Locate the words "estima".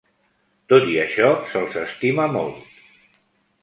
1.85-2.29